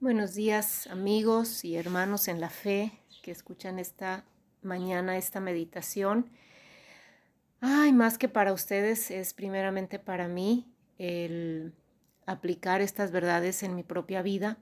Buenos 0.00 0.34
días 0.34 0.86
amigos 0.86 1.64
y 1.64 1.74
hermanos 1.74 2.28
en 2.28 2.40
la 2.40 2.50
fe 2.50 2.92
que 3.20 3.32
escuchan 3.32 3.80
esta 3.80 4.24
mañana 4.62 5.16
esta 5.16 5.40
meditación. 5.40 6.30
Ay, 7.60 7.92
más 7.92 8.16
que 8.16 8.28
para 8.28 8.52
ustedes 8.52 9.10
es 9.10 9.34
primeramente 9.34 9.98
para 9.98 10.28
mí 10.28 10.72
el 10.98 11.74
aplicar 12.26 12.80
estas 12.80 13.10
verdades 13.10 13.64
en 13.64 13.74
mi 13.74 13.82
propia 13.82 14.22
vida, 14.22 14.58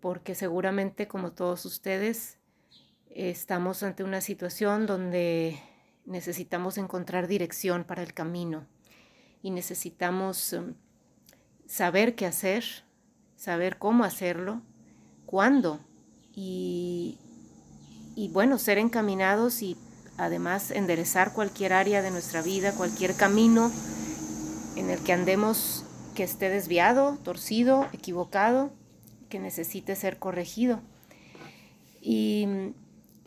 porque 0.00 0.34
seguramente 0.34 1.08
como 1.08 1.32
todos 1.32 1.64
ustedes 1.64 2.36
estamos 3.08 3.82
ante 3.82 4.04
una 4.04 4.20
situación 4.20 4.84
donde 4.84 5.58
necesitamos 6.04 6.76
encontrar 6.76 7.28
dirección 7.28 7.84
para 7.84 8.02
el 8.02 8.12
camino 8.12 8.66
y 9.40 9.52
necesitamos 9.52 10.52
um, 10.52 10.74
saber 11.64 12.14
qué 12.14 12.26
hacer, 12.26 12.84
saber 13.44 13.76
cómo 13.76 14.04
hacerlo, 14.04 14.62
cuándo 15.26 15.80
y, 16.34 17.18
y 18.16 18.28
bueno, 18.28 18.56
ser 18.56 18.78
encaminados 18.78 19.60
y 19.60 19.76
además 20.16 20.70
enderezar 20.70 21.34
cualquier 21.34 21.74
área 21.74 22.00
de 22.00 22.10
nuestra 22.10 22.40
vida, 22.40 22.72
cualquier 22.72 23.14
camino 23.14 23.70
en 24.76 24.88
el 24.88 24.98
que 25.00 25.12
andemos 25.12 25.84
que 26.14 26.22
esté 26.22 26.48
desviado, 26.48 27.18
torcido, 27.22 27.86
equivocado, 27.92 28.72
que 29.28 29.38
necesite 29.40 29.94
ser 29.94 30.18
corregido. 30.18 30.80
Y, 32.00 32.46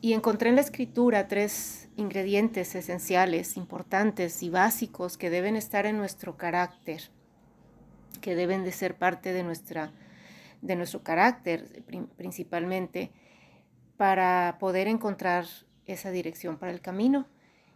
y 0.02 0.14
encontré 0.14 0.50
en 0.50 0.56
la 0.56 0.62
escritura 0.62 1.28
tres 1.28 1.90
ingredientes 1.96 2.74
esenciales, 2.74 3.56
importantes 3.56 4.42
y 4.42 4.50
básicos 4.50 5.16
que 5.16 5.30
deben 5.30 5.56
estar 5.56 5.86
en 5.86 5.98
nuestro 5.98 6.38
carácter, 6.38 7.12
que 8.20 8.34
deben 8.34 8.64
de 8.64 8.72
ser 8.72 8.96
parte 8.96 9.32
de 9.32 9.44
nuestra 9.44 9.92
de 10.68 10.76
nuestro 10.76 11.02
carácter 11.02 11.84
principalmente, 12.18 13.12
para 13.96 14.58
poder 14.60 14.88
encontrar 14.88 15.46
esa 15.86 16.12
dirección 16.12 16.58
para 16.58 16.72
el 16.72 16.82
camino. 16.82 17.26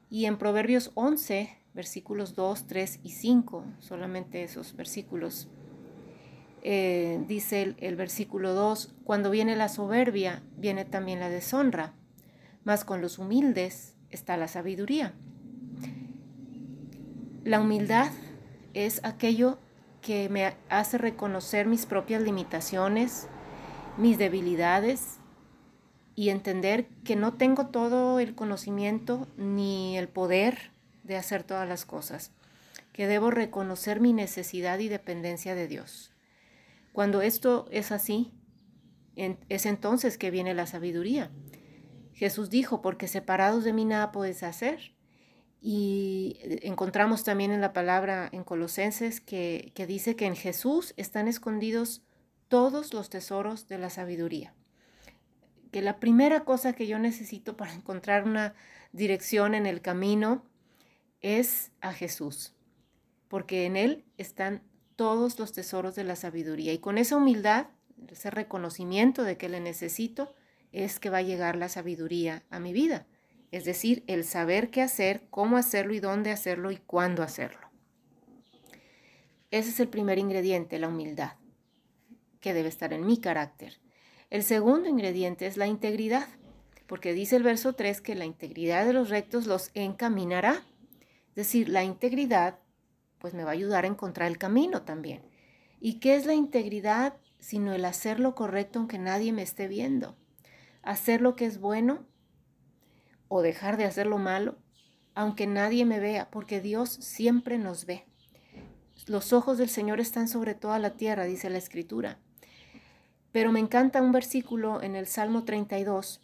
Y 0.09 0.25
en 0.25 0.37
Proverbios 0.37 0.91
11, 0.93 1.57
versículos 1.73 2.35
2, 2.35 2.67
3 2.67 2.99
y 3.01 3.09
5, 3.11 3.65
solamente 3.79 4.43
esos 4.43 4.75
versículos, 4.75 5.47
eh, 6.63 7.23
dice 7.27 7.63
el, 7.63 7.75
el 7.79 7.95
versículo 7.95 8.53
2, 8.53 8.93
cuando 9.03 9.31
viene 9.31 9.55
la 9.55 9.69
soberbia, 9.69 10.43
viene 10.57 10.85
también 10.85 11.21
la 11.21 11.29
deshonra, 11.29 11.93
mas 12.65 12.83
con 12.83 13.01
los 13.01 13.17
humildes 13.17 13.95
está 14.09 14.35
la 14.37 14.49
sabiduría. 14.49 15.13
La 17.45 17.61
humildad 17.61 18.11
es 18.73 19.03
aquello 19.03 19.57
que 20.01 20.29
me 20.29 20.55
hace 20.69 20.97
reconocer 20.97 21.67
mis 21.67 21.85
propias 21.85 22.21
limitaciones, 22.21 23.27
mis 23.97 24.17
debilidades 24.17 25.17
y 26.15 26.29
entender 26.29 26.87
que 27.03 27.15
no 27.15 27.33
tengo 27.33 27.67
todo 27.67 28.19
el 28.19 28.35
conocimiento 28.35 29.27
ni 29.37 29.97
el 29.97 30.07
poder 30.07 30.71
de 31.03 31.17
hacer 31.17 31.43
todas 31.43 31.67
las 31.67 31.85
cosas, 31.85 32.31
que 32.93 33.07
debo 33.07 33.31
reconocer 33.31 33.99
mi 33.99 34.13
necesidad 34.13 34.79
y 34.79 34.89
dependencia 34.89 35.55
de 35.55 35.67
Dios. 35.67 36.11
Cuando 36.93 37.21
esto 37.21 37.67
es 37.71 37.91
así, 37.91 38.31
es 39.15 39.65
entonces 39.65 40.17
que 40.17 40.31
viene 40.31 40.53
la 40.53 40.67
sabiduría. 40.67 41.31
Jesús 42.13 42.49
dijo, 42.49 42.81
porque 42.81 43.07
separados 43.07 43.63
de 43.63 43.73
mí 43.73 43.85
nada 43.85 44.11
puedes 44.11 44.43
hacer. 44.43 44.93
Y 45.63 46.39
encontramos 46.63 47.23
también 47.23 47.51
en 47.51 47.61
la 47.61 47.71
palabra 47.71 48.27
en 48.31 48.43
Colosenses 48.43 49.21
que, 49.21 49.71
que 49.75 49.85
dice 49.85 50.15
que 50.15 50.25
en 50.25 50.35
Jesús 50.35 50.95
están 50.97 51.27
escondidos 51.27 52.01
todos 52.47 52.95
los 52.95 53.11
tesoros 53.11 53.67
de 53.67 53.77
la 53.77 53.91
sabiduría. 53.91 54.55
Que 55.71 55.83
la 55.83 55.99
primera 55.99 56.45
cosa 56.45 56.73
que 56.73 56.87
yo 56.87 56.97
necesito 56.97 57.57
para 57.57 57.73
encontrar 57.75 58.23
una 58.23 58.55
dirección 58.91 59.53
en 59.53 59.67
el 59.67 59.81
camino 59.81 60.43
es 61.21 61.71
a 61.79 61.93
Jesús, 61.93 62.55
porque 63.27 63.67
en 63.67 63.77
Él 63.77 64.03
están 64.17 64.63
todos 64.95 65.37
los 65.37 65.53
tesoros 65.53 65.93
de 65.93 66.03
la 66.03 66.15
sabiduría. 66.15 66.73
Y 66.73 66.79
con 66.79 66.97
esa 66.97 67.17
humildad, 67.17 67.67
ese 68.07 68.31
reconocimiento 68.31 69.23
de 69.23 69.37
que 69.37 69.47
le 69.47 69.59
necesito, 69.59 70.33
es 70.71 70.99
que 70.99 71.11
va 71.11 71.19
a 71.19 71.21
llegar 71.21 71.55
la 71.55 71.69
sabiduría 71.69 72.43
a 72.49 72.59
mi 72.59 72.73
vida 72.73 73.05
es 73.51 73.65
decir, 73.65 74.03
el 74.07 74.23
saber 74.23 74.69
qué 74.69 74.81
hacer, 74.81 75.27
cómo 75.29 75.57
hacerlo 75.57 75.93
y 75.93 75.99
dónde 75.99 76.31
hacerlo 76.31 76.71
y 76.71 76.77
cuándo 76.77 77.21
hacerlo. 77.21 77.69
Ese 79.51 79.69
es 79.69 79.79
el 79.81 79.89
primer 79.89 80.17
ingrediente, 80.17 80.79
la 80.79 80.87
humildad, 80.87 81.33
que 82.39 82.53
debe 82.53 82.69
estar 82.69 82.93
en 82.93 83.05
mi 83.05 83.19
carácter. 83.19 83.79
El 84.29 84.43
segundo 84.43 84.87
ingrediente 84.87 85.45
es 85.45 85.57
la 85.57 85.67
integridad, 85.67 86.27
porque 86.87 87.11
dice 87.13 87.35
el 87.35 87.43
verso 87.43 87.73
3 87.73 87.99
que 87.99 88.15
la 88.15 88.25
integridad 88.25 88.85
de 88.85 88.93
los 88.93 89.09
rectos 89.09 89.45
los 89.45 89.71
encaminará. 89.73 90.63
Es 91.29 91.35
decir, 91.35 91.67
la 91.67 91.83
integridad 91.83 92.59
pues 93.19 93.33
me 93.33 93.43
va 93.43 93.51
a 93.51 93.53
ayudar 93.53 93.83
a 93.83 93.87
encontrar 93.87 94.29
el 94.29 94.37
camino 94.37 94.83
también. 94.83 95.21
¿Y 95.79 95.99
qué 95.99 96.15
es 96.15 96.25
la 96.25 96.33
integridad 96.33 97.17
sino 97.39 97.73
el 97.73 97.85
hacer 97.85 98.19
lo 98.19 98.35
correcto 98.35 98.79
aunque 98.79 98.97
nadie 98.97 99.33
me 99.33 99.41
esté 99.41 99.67
viendo? 99.67 100.17
Hacer 100.81 101.21
lo 101.21 101.35
que 101.35 101.45
es 101.45 101.59
bueno 101.59 102.05
o 103.33 103.41
dejar 103.41 103.77
de 103.77 103.85
hacer 103.85 104.07
lo 104.07 104.17
malo, 104.17 104.57
aunque 105.15 105.47
nadie 105.47 105.85
me 105.85 106.01
vea, 106.01 106.29
porque 106.29 106.59
Dios 106.59 106.89
siempre 106.89 107.57
nos 107.57 107.85
ve. 107.85 108.03
Los 109.07 109.31
ojos 109.31 109.57
del 109.57 109.69
Señor 109.69 110.01
están 110.01 110.27
sobre 110.27 110.53
toda 110.53 110.79
la 110.79 110.97
tierra, 110.97 111.23
dice 111.23 111.49
la 111.49 111.57
Escritura. 111.57 112.19
Pero 113.31 113.53
me 113.53 113.61
encanta 113.61 114.01
un 114.01 114.11
versículo 114.11 114.83
en 114.83 114.97
el 114.97 115.07
Salmo 115.07 115.45
32, 115.45 116.19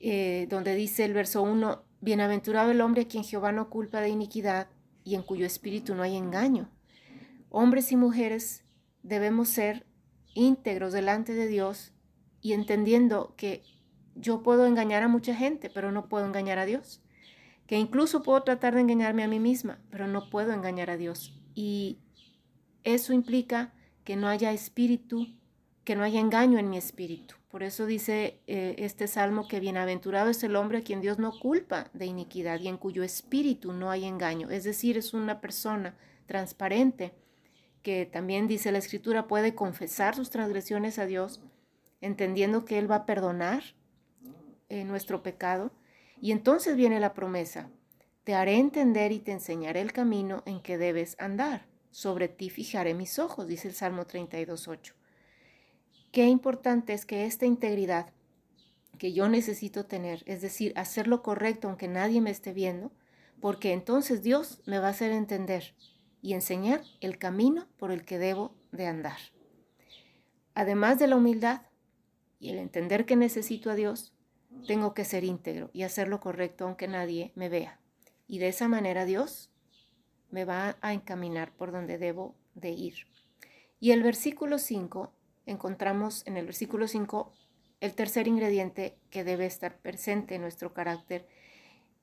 eh, 0.00 0.46
donde 0.50 0.74
dice 0.74 1.06
el 1.06 1.14
verso 1.14 1.42
1, 1.42 1.82
Bienaventurado 2.02 2.70
el 2.70 2.82
hombre 2.82 3.02
a 3.02 3.08
quien 3.08 3.24
Jehová 3.24 3.52
no 3.52 3.70
culpa 3.70 4.02
de 4.02 4.10
iniquidad 4.10 4.68
y 5.04 5.14
en 5.14 5.22
cuyo 5.22 5.46
espíritu 5.46 5.94
no 5.94 6.02
hay 6.02 6.16
engaño. 6.16 6.68
Hombres 7.48 7.92
y 7.92 7.96
mujeres 7.96 8.62
debemos 9.02 9.48
ser 9.48 9.86
íntegros 10.34 10.92
delante 10.92 11.32
de 11.32 11.46
Dios 11.46 11.94
y 12.42 12.52
entendiendo 12.52 13.34
que 13.38 13.62
yo 14.20 14.42
puedo 14.42 14.66
engañar 14.66 15.02
a 15.02 15.08
mucha 15.08 15.34
gente, 15.34 15.70
pero 15.70 15.92
no 15.92 16.08
puedo 16.08 16.26
engañar 16.26 16.58
a 16.58 16.66
Dios. 16.66 17.00
Que 17.66 17.78
incluso 17.78 18.22
puedo 18.22 18.42
tratar 18.42 18.74
de 18.74 18.80
engañarme 18.80 19.22
a 19.22 19.28
mí 19.28 19.38
misma, 19.40 19.78
pero 19.90 20.06
no 20.06 20.30
puedo 20.30 20.52
engañar 20.52 20.90
a 20.90 20.96
Dios. 20.96 21.38
Y 21.54 21.98
eso 22.84 23.12
implica 23.12 23.72
que 24.04 24.16
no 24.16 24.28
haya 24.28 24.52
espíritu, 24.52 25.26
que 25.84 25.94
no 25.94 26.02
haya 26.02 26.20
engaño 26.20 26.58
en 26.58 26.70
mi 26.70 26.78
espíritu. 26.78 27.34
Por 27.50 27.62
eso 27.62 27.86
dice 27.86 28.40
eh, 28.46 28.74
este 28.78 29.08
salmo 29.08 29.48
que 29.48 29.60
bienaventurado 29.60 30.28
es 30.28 30.42
el 30.42 30.56
hombre 30.56 30.78
a 30.78 30.82
quien 30.82 31.00
Dios 31.00 31.18
no 31.18 31.32
culpa 31.38 31.90
de 31.94 32.06
iniquidad 32.06 32.60
y 32.60 32.68
en 32.68 32.76
cuyo 32.76 33.02
espíritu 33.02 33.72
no 33.72 33.90
hay 33.90 34.04
engaño. 34.04 34.50
Es 34.50 34.64
decir, 34.64 34.98
es 34.98 35.14
una 35.14 35.40
persona 35.40 35.96
transparente 36.26 37.14
que 37.82 38.04
también 38.04 38.48
dice 38.48 38.70
la 38.70 38.78
escritura 38.78 39.28
puede 39.28 39.54
confesar 39.54 40.14
sus 40.14 40.28
transgresiones 40.28 40.98
a 40.98 41.06
Dios, 41.06 41.40
entendiendo 42.02 42.66
que 42.66 42.78
Él 42.78 42.90
va 42.90 42.96
a 42.96 43.06
perdonar 43.06 43.62
eh, 44.68 44.84
nuestro 44.84 45.22
pecado. 45.22 45.70
Y 46.20 46.32
entonces 46.32 46.76
viene 46.76 47.00
la 47.00 47.14
promesa, 47.14 47.70
te 48.24 48.34
haré 48.34 48.56
entender 48.56 49.12
y 49.12 49.20
te 49.20 49.32
enseñaré 49.32 49.80
el 49.80 49.92
camino 49.92 50.42
en 50.46 50.60
que 50.60 50.78
debes 50.78 51.16
andar. 51.18 51.66
Sobre 51.90 52.28
ti 52.28 52.50
fijaré 52.50 52.94
mis 52.94 53.18
ojos, 53.18 53.46
dice 53.46 53.68
el 53.68 53.74
Salmo 53.74 54.04
32.8. 54.04 54.92
Qué 56.12 56.26
importante 56.26 56.92
es 56.92 57.06
que 57.06 57.24
esta 57.24 57.46
integridad 57.46 58.12
que 58.98 59.12
yo 59.12 59.28
necesito 59.28 59.86
tener, 59.86 60.22
es 60.26 60.42
decir, 60.42 60.72
hacer 60.76 61.06
lo 61.06 61.22
correcto 61.22 61.68
aunque 61.68 61.88
nadie 61.88 62.20
me 62.20 62.30
esté 62.30 62.52
viendo, 62.52 62.92
porque 63.40 63.72
entonces 63.72 64.22
Dios 64.22 64.60
me 64.66 64.78
va 64.78 64.88
a 64.88 64.90
hacer 64.90 65.12
entender 65.12 65.74
y 66.20 66.34
enseñar 66.34 66.82
el 67.00 67.18
camino 67.18 67.68
por 67.78 67.92
el 67.92 68.04
que 68.04 68.18
debo 68.18 68.54
de 68.72 68.86
andar. 68.86 69.18
Además 70.54 70.98
de 70.98 71.06
la 71.06 71.16
humildad 71.16 71.62
y 72.40 72.50
el 72.50 72.58
entender 72.58 73.06
que 73.06 73.16
necesito 73.16 73.70
a 73.70 73.74
Dios, 73.74 74.12
tengo 74.66 74.94
que 74.94 75.04
ser 75.04 75.24
íntegro 75.24 75.70
y 75.72 75.82
hacer 75.82 76.08
lo 76.08 76.20
correcto 76.20 76.64
aunque 76.64 76.88
nadie 76.88 77.32
me 77.34 77.48
vea. 77.48 77.80
Y 78.26 78.38
de 78.38 78.48
esa 78.48 78.68
manera 78.68 79.04
Dios 79.04 79.50
me 80.30 80.44
va 80.44 80.76
a 80.80 80.92
encaminar 80.92 81.52
por 81.52 81.72
donde 81.72 81.98
debo 81.98 82.34
de 82.54 82.70
ir. 82.70 83.06
Y 83.80 83.92
el 83.92 84.02
versículo 84.02 84.58
5, 84.58 85.12
encontramos 85.46 86.26
en 86.26 86.36
el 86.36 86.46
versículo 86.46 86.88
5 86.88 87.32
el 87.80 87.94
tercer 87.94 88.26
ingrediente 88.26 88.98
que 89.10 89.24
debe 89.24 89.46
estar 89.46 89.78
presente 89.78 90.34
en 90.34 90.42
nuestro 90.42 90.74
carácter. 90.74 91.26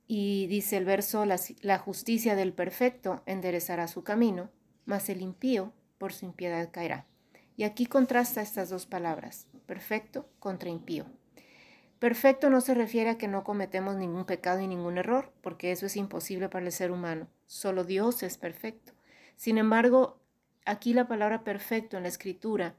Y 0.08 0.48
dice 0.48 0.78
el 0.78 0.86
verso, 0.86 1.26
la, 1.26 1.40
la 1.62 1.78
justicia 1.78 2.36
del 2.36 2.54
perfecto 2.54 3.22
enderezará 3.26 3.88
su 3.88 4.04
camino, 4.04 4.50
mas 4.86 5.10
el 5.10 5.22
impío 5.22 5.74
por 5.98 6.14
su 6.14 6.26
impiedad 6.26 6.70
caerá. 6.72 7.06
Y 7.58 7.64
aquí 7.64 7.86
contrasta 7.86 8.42
estas 8.42 8.70
dos 8.70 8.86
palabras, 8.86 9.48
perfecto 9.66 10.30
contra 10.40 10.70
impío. 10.70 11.06
Perfecto 12.06 12.52
no 12.52 12.62
se 12.62 12.76
refiere 12.76 13.10
a 13.10 13.18
que 13.18 13.28
no 13.28 13.44
cometemos 13.44 13.96
ningún 13.96 14.26
pecado 14.26 14.62
y 14.62 14.68
ningún 14.68 15.00
error, 15.00 15.32
porque 15.42 15.72
eso 15.72 15.88
es 15.88 15.96
imposible 15.96 16.50
para 16.50 16.64
el 16.64 16.72
ser 16.72 16.92
humano. 16.92 17.28
Solo 17.48 17.84
Dios 17.84 18.22
es 18.22 18.38
perfecto. 18.38 18.94
Sin 19.38 19.58
embargo, 19.58 20.20
aquí 20.68 20.94
la 20.94 21.08
palabra 21.08 21.44
perfecto 21.44 21.98
en 21.98 22.04
la 22.04 22.10
escritura 22.10 22.76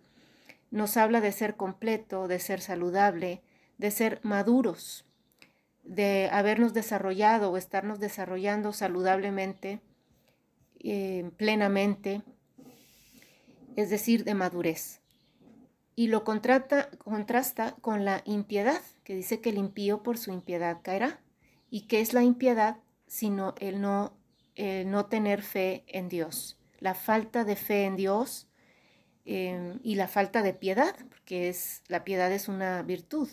nos 0.70 0.96
habla 0.96 1.20
de 1.20 1.32
ser 1.32 1.56
completo, 1.56 2.28
de 2.28 2.38
ser 2.38 2.60
saludable, 2.60 3.42
de 3.78 3.90
ser 3.90 4.20
maduros, 4.22 5.04
de 5.82 6.28
habernos 6.30 6.72
desarrollado 6.72 7.50
o 7.50 7.56
estarnos 7.56 7.98
desarrollando 7.98 8.72
saludablemente, 8.72 9.80
eh, 10.78 11.32
plenamente, 11.36 12.22
es 13.74 13.90
decir, 13.90 14.22
de 14.22 14.34
madurez. 14.34 15.00
Y 15.98 16.08
lo 16.08 16.24
contrasta, 16.24 16.90
con 17.80 18.04
la 18.04 18.22
impiedad, 18.26 18.82
que 19.02 19.16
dice 19.16 19.40
que 19.40 19.48
el 19.48 19.56
impío 19.56 20.02
por 20.02 20.18
su 20.18 20.30
impiedad 20.30 20.80
caerá. 20.82 21.20
¿Y 21.70 21.88
qué 21.88 22.02
es 22.02 22.12
la 22.12 22.22
impiedad? 22.22 22.76
Sino 23.06 23.54
el 23.58 23.80
no, 23.80 24.12
el 24.54 24.90
no 24.90 25.06
tener 25.06 25.40
fe 25.40 25.84
en 25.88 26.10
Dios. 26.10 26.58
La 26.80 26.94
falta 26.94 27.44
de 27.44 27.56
fe 27.56 27.84
en 27.84 27.96
Dios 27.96 28.46
eh, 29.24 29.78
y 29.82 29.94
la 29.94 30.06
falta 30.06 30.42
de 30.42 30.52
piedad, 30.52 30.94
porque 31.08 31.48
es, 31.48 31.82
la 31.88 32.04
piedad 32.04 32.30
es 32.30 32.48
una 32.48 32.82
virtud, 32.82 33.30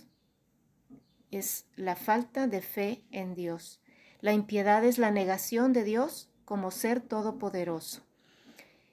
es 1.32 1.66
la 1.76 1.98
falta 1.98 2.48
de 2.48 2.62
fe 2.62 3.04
en 3.12 3.36
Dios. 3.36 3.82
La 4.22 4.32
impiedad 4.32 4.86
es 4.86 4.98
la 4.98 5.12
negación 5.12 5.74
de 5.74 5.84
Dios 5.84 6.30
como 6.46 6.72
ser 6.72 7.02
todopoderoso. 7.02 8.04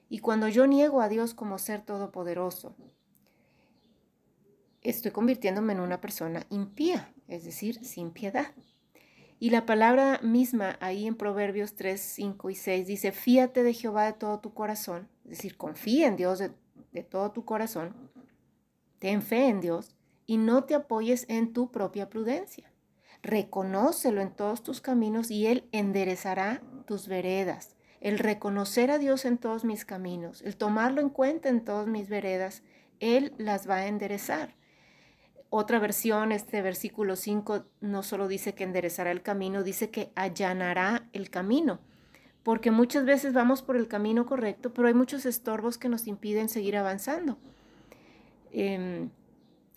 Y 0.09 0.19
cuando 0.19 0.49
yo 0.49 0.67
niego 0.67 0.99
a 0.99 1.07
Dios 1.07 1.33
como 1.33 1.57
ser 1.57 1.81
todopoderoso, 1.83 2.75
estoy 4.81 5.11
convirtiéndome 5.11 5.73
en 5.73 5.79
una 5.79 6.01
persona 6.01 6.45
impía, 6.49 7.13
es 7.27 7.43
decir, 7.43 7.83
sin 7.85 8.11
piedad. 8.11 8.47
Y 9.39 9.49
la 9.49 9.65
palabra 9.65 10.19
misma 10.21 10.77
ahí 10.81 11.07
en 11.07 11.15
Proverbios 11.15 11.75
3, 11.75 11.99
5 11.99 12.49
y 12.49 12.55
6 12.55 12.87
dice, 12.87 13.11
fíate 13.11 13.63
de 13.63 13.73
Jehová 13.73 14.05
de 14.05 14.13
todo 14.13 14.39
tu 14.39 14.53
corazón, 14.53 15.09
es 15.23 15.31
decir, 15.31 15.57
confía 15.57 16.07
en 16.07 16.15
Dios 16.15 16.39
de 16.39 16.51
de 16.91 17.03
todo 17.03 17.31
tu 17.31 17.45
corazón, 17.45 17.95
ten 18.99 19.21
fe 19.21 19.47
en 19.47 19.61
Dios 19.61 19.95
y 20.25 20.37
no 20.37 20.63
te 20.65 20.75
apoyes 20.75 21.25
en 21.29 21.53
tu 21.53 21.71
propia 21.71 22.09
prudencia. 22.09 22.71
Reconócelo 23.23 24.21
en 24.21 24.31
todos 24.31 24.63
tus 24.63 24.81
caminos 24.81 25.31
y 25.31 25.47
Él 25.47 25.67
enderezará 25.71 26.61
tus 26.85 27.07
veredas. 27.07 27.75
El 27.99 28.17
reconocer 28.17 28.89
a 28.89 28.97
Dios 28.97 29.25
en 29.25 29.37
todos 29.37 29.63
mis 29.63 29.85
caminos, 29.85 30.41
el 30.41 30.57
tomarlo 30.57 31.01
en 31.01 31.09
cuenta 31.09 31.49
en 31.49 31.63
todas 31.63 31.87
mis 31.87 32.09
veredas, 32.09 32.63
Él 32.99 33.33
las 33.37 33.69
va 33.69 33.77
a 33.77 33.87
enderezar. 33.87 34.55
Otra 35.53 35.77
versión, 35.77 36.31
este 36.31 36.63
versículo 36.63 37.15
5, 37.15 37.65
no 37.81 38.01
solo 38.01 38.27
dice 38.27 38.55
que 38.55 38.63
enderezará 38.63 39.11
el 39.11 39.21
camino, 39.21 39.61
dice 39.61 39.91
que 39.91 40.11
allanará 40.15 41.07
el 41.13 41.29
camino 41.29 41.81
porque 42.43 42.71
muchas 42.71 43.05
veces 43.05 43.33
vamos 43.33 43.61
por 43.61 43.75
el 43.75 43.87
camino 43.87 44.25
correcto, 44.25 44.73
pero 44.73 44.87
hay 44.87 44.93
muchos 44.93 45.25
estorbos 45.25 45.77
que 45.77 45.89
nos 45.89 46.07
impiden 46.07 46.49
seguir 46.49 46.75
avanzando. 46.75 47.37
Em, 48.51 49.09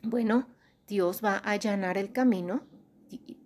bueno, 0.02 0.48
Dios 0.88 1.22
va 1.22 1.36
a 1.36 1.50
allanar 1.50 1.98
el 1.98 2.12
camino 2.12 2.62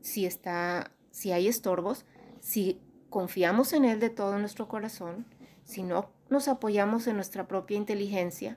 si 0.00 0.24
está, 0.24 0.92
si 1.10 1.32
hay 1.32 1.48
estorbos, 1.48 2.06
si 2.40 2.80
confiamos 3.10 3.72
en 3.72 3.84
Él 3.84 4.00
de 4.00 4.10
todo 4.10 4.38
nuestro 4.38 4.68
corazón, 4.68 5.26
si 5.64 5.82
no 5.82 6.10
nos 6.30 6.46
apoyamos 6.46 7.06
en 7.06 7.16
nuestra 7.16 7.48
propia 7.48 7.76
inteligencia, 7.76 8.56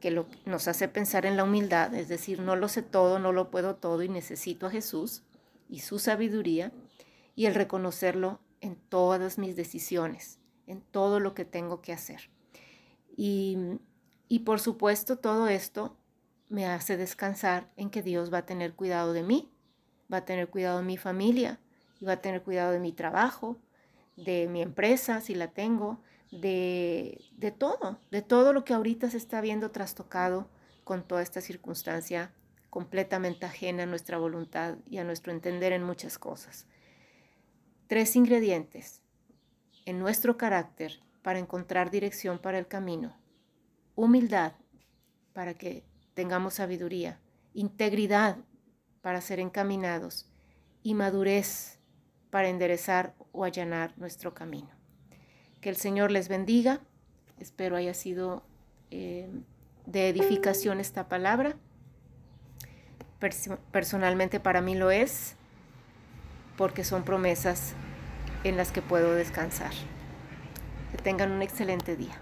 que 0.00 0.10
lo, 0.10 0.26
nos 0.44 0.68
hace 0.68 0.88
pensar 0.88 1.26
en 1.26 1.36
la 1.36 1.44
humildad, 1.44 1.94
es 1.94 2.08
decir, 2.08 2.40
no 2.40 2.56
lo 2.56 2.68
sé 2.68 2.82
todo, 2.82 3.18
no 3.18 3.32
lo 3.32 3.50
puedo 3.50 3.76
todo 3.76 4.02
y 4.02 4.08
necesito 4.08 4.66
a 4.66 4.70
Jesús 4.70 5.22
y 5.68 5.80
su 5.80 5.98
sabiduría, 5.98 6.72
y 7.36 7.46
el 7.46 7.54
reconocerlo 7.54 8.40
en 8.60 8.76
todas 8.76 9.38
mis 9.38 9.56
decisiones, 9.56 10.38
en 10.66 10.80
todo 10.80 11.20
lo 11.20 11.34
que 11.34 11.44
tengo 11.44 11.80
que 11.80 11.92
hacer. 11.92 12.30
Y, 13.16 13.58
y 14.28 14.40
por 14.40 14.60
supuesto 14.60 15.16
todo 15.18 15.48
esto 15.48 15.96
me 16.48 16.66
hace 16.66 16.96
descansar 16.96 17.72
en 17.76 17.90
que 17.90 18.02
Dios 18.02 18.32
va 18.32 18.38
a 18.38 18.46
tener 18.46 18.74
cuidado 18.74 19.12
de 19.12 19.22
mí, 19.22 19.50
va 20.12 20.18
a 20.18 20.24
tener 20.24 20.48
cuidado 20.48 20.78
de 20.78 20.84
mi 20.84 20.96
familia, 20.96 21.58
y 22.00 22.04
va 22.04 22.12
a 22.12 22.20
tener 22.20 22.42
cuidado 22.42 22.72
de 22.72 22.80
mi 22.80 22.92
trabajo, 22.92 23.58
de 24.16 24.46
mi 24.48 24.62
empresa, 24.62 25.20
si 25.20 25.34
la 25.34 25.48
tengo, 25.48 26.00
de, 26.40 27.24
de 27.36 27.50
todo, 27.50 27.98
de 28.10 28.22
todo 28.22 28.52
lo 28.52 28.64
que 28.64 28.74
ahorita 28.74 29.10
se 29.10 29.16
está 29.16 29.40
viendo 29.40 29.70
trastocado 29.70 30.48
con 30.84 31.02
toda 31.02 31.22
esta 31.22 31.40
circunstancia 31.40 32.32
completamente 32.70 33.46
ajena 33.46 33.84
a 33.84 33.86
nuestra 33.86 34.18
voluntad 34.18 34.76
y 34.88 34.98
a 34.98 35.04
nuestro 35.04 35.32
entender 35.32 35.72
en 35.72 35.84
muchas 35.84 36.18
cosas 36.18 36.66
tres 37.86 38.16
ingredientes 38.16 39.02
en 39.84 39.98
nuestro 39.98 40.36
carácter 40.36 41.00
para 41.22 41.38
encontrar 41.38 41.90
dirección 41.90 42.38
para 42.38 42.58
el 42.58 42.66
camino. 42.66 43.16
Humildad 43.94 44.52
para 45.32 45.54
que 45.54 45.84
tengamos 46.14 46.54
sabiduría, 46.54 47.20
integridad 47.52 48.38
para 49.02 49.20
ser 49.20 49.40
encaminados 49.40 50.30
y 50.82 50.94
madurez 50.94 51.78
para 52.30 52.48
enderezar 52.48 53.14
o 53.32 53.44
allanar 53.44 53.96
nuestro 53.98 54.34
camino. 54.34 54.70
Que 55.64 55.70
el 55.70 55.76
Señor 55.76 56.10
les 56.10 56.28
bendiga. 56.28 56.80
Espero 57.40 57.76
haya 57.76 57.94
sido 57.94 58.42
eh, 58.90 59.30
de 59.86 60.10
edificación 60.10 60.78
esta 60.78 61.08
palabra. 61.08 61.56
Personalmente 63.72 64.40
para 64.40 64.60
mí 64.60 64.74
lo 64.74 64.90
es 64.90 65.36
porque 66.58 66.84
son 66.84 67.02
promesas 67.02 67.72
en 68.44 68.58
las 68.58 68.72
que 68.72 68.82
puedo 68.82 69.14
descansar. 69.14 69.72
Que 70.92 70.98
tengan 70.98 71.32
un 71.32 71.40
excelente 71.40 71.96
día. 71.96 72.20